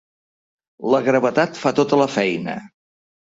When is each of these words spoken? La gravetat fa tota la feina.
La 0.93 1.01
gravetat 1.07 1.61
fa 1.65 1.73
tota 1.81 2.01
la 2.03 2.09
feina. 2.17 2.57